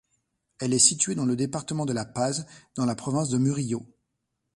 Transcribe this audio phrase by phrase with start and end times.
[0.59, 3.85] Elle est située dans le département de La Paz, dans la province de Murillo.